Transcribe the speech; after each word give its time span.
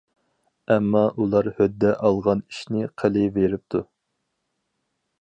ئەمما 0.75 1.01
ئۇلار 1.25 1.51
ھۆددە 1.59 1.93
ئالغان 2.09 2.43
ئىشنى 2.49 2.91
قىلىۋېرىپتۇ. 3.03 3.87